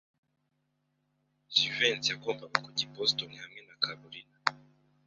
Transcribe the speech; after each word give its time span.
Jivency 1.53 2.07
yagombaga 2.09 2.57
kujya 2.65 2.83
i 2.87 2.91
Boston 2.95 3.31
hamwe 3.41 3.59
na 3.67 3.75
Kalorina. 3.83 4.37